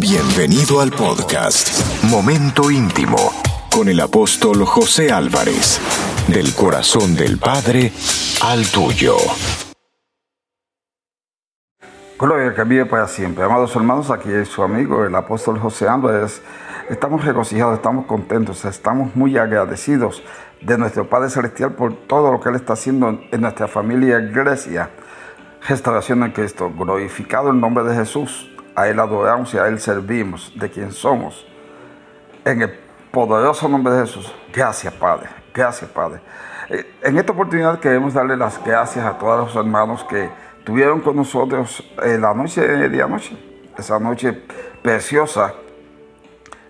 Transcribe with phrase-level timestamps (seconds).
[0.00, 3.18] Bienvenido al podcast Momento Íntimo
[3.70, 5.78] con el apóstol José Álvarez,
[6.26, 7.92] del corazón del Padre
[8.42, 9.16] al tuyo.
[12.18, 13.44] Gloria que vive para siempre.
[13.44, 16.40] Amados hermanos, aquí es su amigo, el apóstol José Álvarez.
[16.88, 20.22] Estamos regocijados, estamos contentos, estamos muy agradecidos
[20.62, 24.88] de nuestro Padre Celestial por todo lo que Él está haciendo en nuestra familia iglesia.
[25.68, 28.50] Restauración en Cristo, glorificado el nombre de Jesús.
[28.80, 31.46] A Él adoramos y a Él servimos, de quien somos.
[32.46, 32.70] En el
[33.10, 34.34] poderoso nombre de Jesús.
[34.54, 35.28] Gracias, Padre.
[35.52, 36.22] Gracias, Padre.
[36.70, 40.30] Eh, en esta oportunidad queremos darle las gracias a todos los hermanos que
[40.64, 43.36] tuvieron con nosotros la noche de anoche,
[43.76, 44.32] esa noche
[44.80, 45.52] preciosa,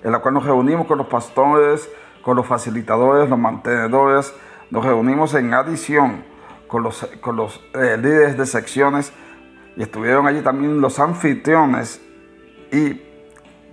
[0.02, 1.88] en la cual nos reunimos con los pastores,
[2.22, 4.34] con los facilitadores, los mantenedores,
[4.70, 6.24] nos reunimos en adición
[6.66, 9.12] con los, con los eh, líderes de secciones
[9.76, 12.00] y estuvieron allí también los anfitriones
[12.72, 13.00] y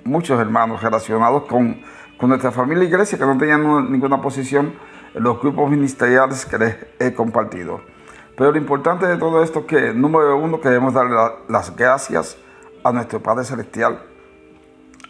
[0.03, 1.81] muchos hermanos relacionados con,
[2.17, 4.73] con nuestra familia y iglesia que no tenían ninguna posición
[5.13, 7.81] en los grupos ministeriales que les he compartido.
[8.37, 11.15] Pero lo importante de todo esto es que, número uno, queremos darle
[11.49, 12.37] las gracias
[12.83, 14.03] a nuestro Padre Celestial,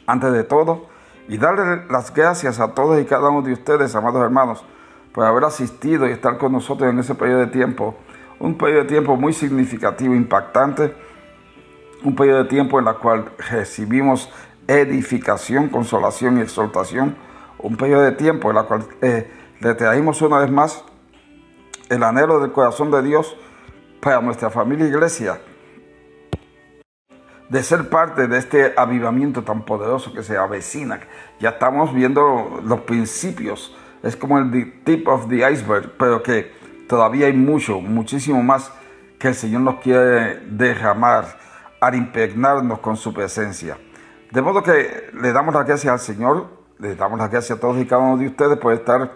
[0.05, 0.87] antes de todo,
[1.27, 4.63] y darle las gracias a todos y cada uno de ustedes, amados hermanos,
[5.11, 7.97] por haber asistido y estar con nosotros en ese periodo de tiempo.
[8.39, 10.93] Un periodo de tiempo muy significativo, impactante.
[12.03, 14.29] Un periodo de tiempo en el cual recibimos
[14.67, 17.15] edificación, consolación y exaltación.
[17.59, 20.83] Un periodo de tiempo en el cual eh, le una vez más
[21.89, 23.35] el anhelo del corazón de Dios
[24.01, 25.41] para nuestra familia e iglesia
[27.49, 30.99] de ser parte de este avivamiento tan poderoso que se avecina.
[31.39, 36.51] Ya estamos viendo los principios es como el tip of the iceberg, pero que
[36.87, 38.71] todavía hay mucho, muchísimo más
[39.19, 41.37] que el Señor nos quiere derramar
[41.79, 43.77] al impregnarnos con su presencia.
[44.31, 46.47] De modo que le damos las gracias al Señor,
[46.79, 49.11] le damos las gracias a todos y cada uno de ustedes por estar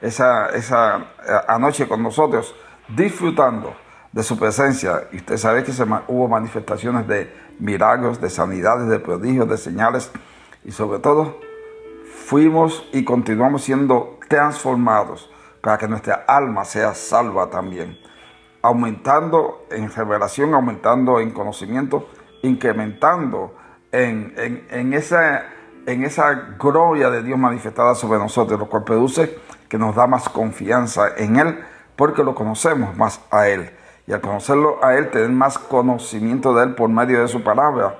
[0.00, 2.54] esa, esa eh, anoche con nosotros,
[2.88, 3.74] disfrutando
[4.12, 5.08] de su presencia.
[5.12, 5.72] Y usted sabe que
[6.08, 10.10] hubo manifestaciones de milagros, de sanidades, de prodigios, de señales
[10.64, 11.38] y sobre todo
[12.26, 15.30] fuimos y continuamos siendo transformados
[15.66, 17.98] para que nuestra alma sea salva también,
[18.62, 22.08] aumentando en revelación, aumentando en conocimiento,
[22.42, 23.52] incrementando
[23.90, 24.32] en,
[24.70, 25.42] en, esa,
[25.86, 30.28] en esa gloria de Dios manifestada sobre nosotros, lo cual produce que nos da más
[30.28, 31.58] confianza en Él,
[31.96, 33.68] porque lo conocemos más a Él.
[34.06, 37.96] Y al conocerlo a Él, tener más conocimiento de Él por medio de su palabra,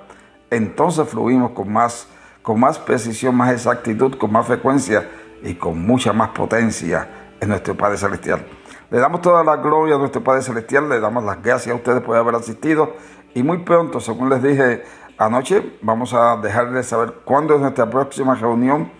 [0.50, 2.06] entonces fluimos con más
[2.42, 5.10] con más precisión, más exactitud, con más frecuencia
[5.42, 8.46] y con mucha más potencia en nuestro Padre Celestial.
[8.90, 12.02] Le damos toda la gloria a nuestro Padre Celestial, le damos las gracias a ustedes
[12.02, 12.94] por haber asistido
[13.34, 14.84] y muy pronto, según les dije
[15.18, 18.90] anoche, vamos a dejarles saber cuándo es nuestra próxima reunión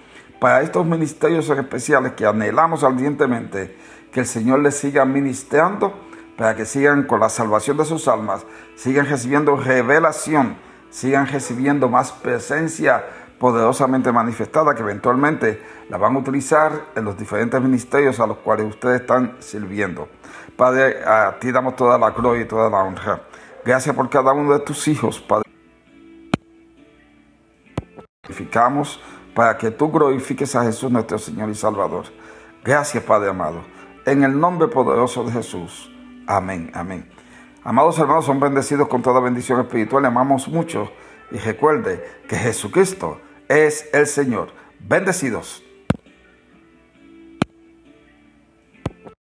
[0.40, 3.76] para estos ministerios especiales que anhelamos ardientemente
[4.12, 5.94] que el Señor les siga ministrando
[6.36, 8.44] para que sigan con la salvación de sus almas,
[8.74, 10.56] sigan recibiendo revelación,
[10.90, 13.04] sigan recibiendo más presencia
[13.38, 18.66] poderosamente manifestada que eventualmente la van a utilizar en los diferentes ministerios a los cuales
[18.66, 20.08] ustedes están sirviendo.
[20.56, 23.22] Padre, a ti damos toda la gloria y toda la honra.
[23.64, 25.44] Gracias por cada uno de tus hijos, Padre.
[28.22, 29.00] Glorificamos
[29.34, 32.06] para que tú glorifiques a Jesús nuestro Señor y Salvador.
[32.64, 33.62] Gracias, Padre amado.
[34.06, 35.90] En el nombre poderoso de Jesús.
[36.26, 37.10] Amén, amén.
[37.62, 40.02] Amados hermanos, son bendecidos con toda bendición espiritual.
[40.02, 40.90] Le amamos mucho.
[41.30, 44.50] Y recuerde que Jesucristo es el Señor.
[44.80, 45.65] Bendecidos.